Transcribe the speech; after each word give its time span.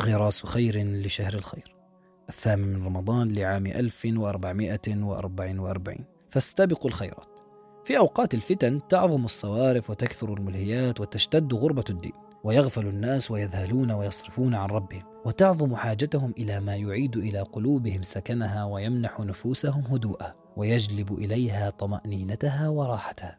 غراس 0.00 0.46
خير 0.46 0.86
لشهر 0.86 1.34
الخير. 1.34 1.74
الثامن 2.28 2.68
من 2.68 2.86
رمضان 2.86 3.28
لعام 3.28 3.66
1444 3.66 5.96
فاستبقوا 6.28 6.90
الخيرات. 6.90 7.28
في 7.84 7.98
أوقات 7.98 8.34
الفتن 8.34 8.80
تعظم 8.88 9.24
الصوارف 9.24 9.90
وتكثر 9.90 10.34
الملهيات 10.34 11.00
وتشتد 11.00 11.54
غربة 11.54 11.84
الدين 11.90 12.12
ويغفل 12.44 12.86
الناس 12.86 13.30
ويذهلون 13.30 13.90
ويصرفون 13.90 14.54
عن 14.54 14.68
ربهم 14.68 15.02
وتعظم 15.24 15.76
حاجتهم 15.76 16.34
إلى 16.38 16.60
ما 16.60 16.76
يعيد 16.76 17.16
إلى 17.16 17.40
قلوبهم 17.40 18.02
سكنها 18.02 18.64
ويمنح 18.64 19.20
نفوسهم 19.20 19.84
هدوءها 19.84 20.34
ويجلب 20.56 21.12
إليها 21.12 21.70
طمأنينتها 21.70 22.68
وراحتها. 22.68 23.38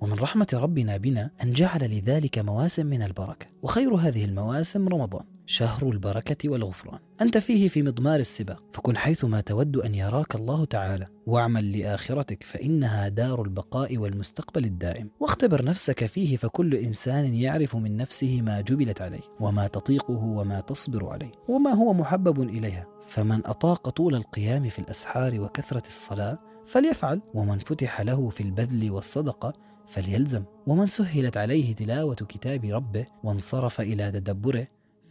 ومن 0.00 0.12
رحمة 0.12 0.48
ربنا 0.54 0.96
بنا 0.96 1.30
أن 1.42 1.50
جعل 1.50 1.80
لذلك 1.80 2.38
مواسم 2.38 2.86
من 2.86 3.02
البركة 3.02 3.46
وخير 3.62 3.94
هذه 3.94 4.24
المواسم 4.24 4.88
رمضان. 4.88 5.35
شهر 5.46 5.90
البركة 5.90 6.48
والغفران. 6.48 6.98
أنت 7.20 7.38
فيه 7.38 7.68
في 7.68 7.82
مضمار 7.82 8.20
السباق 8.20 8.64
فكن 8.72 8.96
حيثما 8.96 9.40
تود 9.40 9.76
أن 9.76 9.94
يراك 9.94 10.34
الله 10.34 10.64
تعالى 10.64 11.06
واعمل 11.26 11.78
لآخرتك 11.78 12.42
فإنها 12.42 13.08
دار 13.08 13.42
البقاء 13.42 13.96
والمستقبل 13.96 14.64
الدائم. 14.64 15.10
واختبر 15.20 15.64
نفسك 15.64 16.06
فيه 16.06 16.36
فكل 16.36 16.74
إنسان 16.74 17.34
يعرف 17.34 17.76
من 17.76 17.96
نفسه 17.96 18.42
ما 18.42 18.60
جبلت 18.60 19.02
عليه 19.02 19.20
وما 19.40 19.66
تطيقه 19.66 20.24
وما 20.24 20.60
تصبر 20.60 21.08
عليه 21.08 21.32
وما 21.48 21.70
هو 21.70 21.92
محبب 21.92 22.42
إليها. 22.42 22.86
فمن 23.06 23.46
أطاق 23.46 23.88
طول 23.88 24.14
القيام 24.14 24.68
في 24.68 24.78
الأسحار 24.78 25.40
وكثرة 25.40 25.86
الصلاة 25.86 26.38
فليفعل 26.66 27.20
ومن 27.34 27.58
فتح 27.58 28.00
له 28.00 28.28
في 28.28 28.42
البذل 28.42 28.90
والصدقة 28.90 29.52
فليلزم. 29.86 30.44
ومن 30.66 30.86
سهلت 30.86 31.36
عليه 31.36 31.74
تلاوة 31.74 32.14
كتاب 32.14 32.64
ربه 32.64 33.06
وانصرف 33.24 33.80
إلى 33.80 34.10
تدبره 34.10 34.66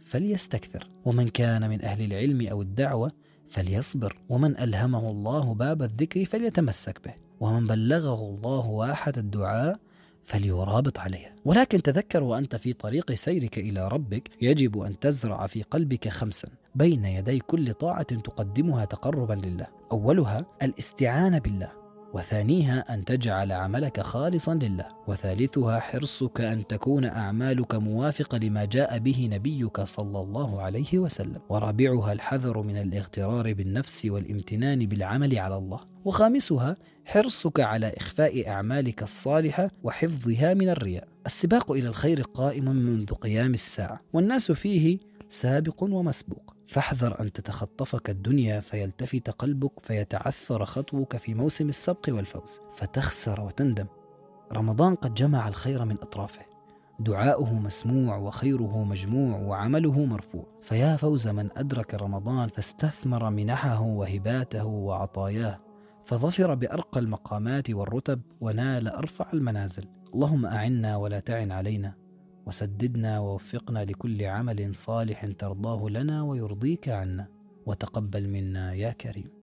فليستكثر. 0.06 0.90
ومن 1.04 1.28
كان 1.28 1.68
من 1.70 1.84
أهل 1.84 2.04
العلم 2.04 2.46
أو 2.46 2.62
الدعوة 2.62 3.10
فليصبر. 3.48 4.18
ومن 4.28 4.58
ألهمه 4.58 5.10
الله 5.10 5.54
باب 5.54 5.82
الذكر 5.82 6.24
فليتمسك 6.24 7.00
به. 7.04 7.14
ومن 7.40 7.66
بلغه 7.66 8.20
الله 8.28 8.66
واحة 8.66 9.12
الدعاء 9.16 9.76
فليرابط 10.24 10.98
عليها. 10.98 11.34
ولكن 11.44 11.82
تذكر 11.82 12.22
وأنت 12.22 12.56
في 12.56 12.72
طريق 12.72 13.12
سيرك 13.12 13.58
إلى 13.58 13.88
ربك 13.88 14.30
يجب 14.42 14.80
أن 14.80 14.98
تزرع 14.98 15.46
في 15.46 15.62
قلبك 15.62 16.08
خمسا 16.08 16.48
بين 16.74 17.04
يدي 17.04 17.38
كل 17.38 17.74
طاعة 17.74 18.02
تقدمها 18.02 18.84
تقربا 18.84 19.34
لله. 19.34 19.66
أولها 19.92 20.46
الاستعانة 20.62 21.38
بالله. 21.38 21.85
وثانيها 22.16 22.94
أن 22.94 23.04
تجعل 23.04 23.52
عملك 23.52 24.00
خالصا 24.00 24.54
لله 24.54 24.86
وثالثها 25.06 25.80
حرصك 25.80 26.40
أن 26.40 26.66
تكون 26.66 27.04
أعمالك 27.04 27.74
موافقة 27.74 28.38
لما 28.38 28.64
جاء 28.64 28.98
به 28.98 29.28
نبيك 29.32 29.80
صلى 29.80 30.20
الله 30.20 30.62
عليه 30.62 30.98
وسلم. 30.98 31.40
ورابعها 31.48 32.12
الحذر 32.12 32.62
من 32.62 32.76
الاغترار 32.76 33.52
بالنفس 33.52 34.04
والامتنان 34.04 34.86
بالعمل 34.86 35.38
على 35.38 35.56
الله. 35.56 35.80
وخامسها 36.04 36.76
حرصك 37.04 37.60
على 37.60 37.94
إخفاء 37.96 38.48
أعمالك 38.48 39.02
الصالحة 39.02 39.70
وحفظها 39.82 40.54
من 40.54 40.68
الرياء. 40.68 41.08
السباق 41.26 41.72
إلى 41.72 41.88
الخير 41.88 42.22
قائم 42.22 42.64
منذ 42.64 43.14
قيام 43.14 43.54
الساعة 43.54 44.00
والناس 44.12 44.52
فيه 44.52 44.98
سابق 45.28 45.82
ومسبوق. 45.82 46.55
فاحذر 46.66 47.20
أن 47.20 47.32
تتخطفك 47.32 48.10
الدنيا 48.10 48.60
فيلتفت 48.60 49.30
قلبك 49.30 49.80
فيتعثر 49.80 50.64
خطوك 50.64 51.16
في 51.16 51.34
موسم 51.34 51.68
السبق 51.68 52.06
والفوز 52.08 52.60
فتخسر 52.76 53.40
وتندم. 53.40 53.86
رمضان 54.52 54.94
قد 54.94 55.14
جمع 55.14 55.48
الخير 55.48 55.84
من 55.84 55.96
أطرافه. 56.02 56.42
دعاؤه 57.00 57.54
مسموع 57.54 58.16
وخيره 58.16 58.84
مجموع 58.84 59.38
وعمله 59.38 60.04
مرفوع. 60.04 60.46
فيا 60.62 60.96
فوز 60.96 61.28
من 61.28 61.48
أدرك 61.56 61.94
رمضان 61.94 62.48
فاستثمر 62.48 63.30
منحه 63.30 63.82
وهباته 63.82 64.64
وعطاياه. 64.64 65.58
فظفر 66.04 66.54
بأرقى 66.54 67.00
المقامات 67.00 67.70
والرتب 67.70 68.20
ونال 68.40 68.88
أرفع 68.88 69.26
المنازل. 69.34 69.88
اللهم 70.14 70.46
أعنا 70.46 70.96
ولا 70.96 71.20
تعن 71.20 71.52
علينا. 71.52 72.05
وسددنا 72.46 73.20
ووفقنا 73.20 73.84
لكل 73.84 74.22
عمل 74.24 74.74
صالح 74.74 75.26
ترضاه 75.26 75.88
لنا 75.88 76.22
ويرضيك 76.22 76.88
عنا. 76.88 77.28
وتقبل 77.66 78.28
منا 78.28 78.74
يا 78.74 78.90
كريم. 78.90 79.30